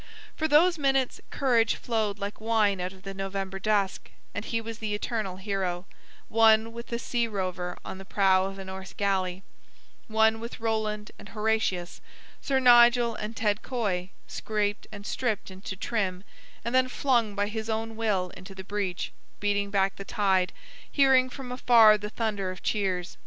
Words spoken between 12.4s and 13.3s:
Sir Nigel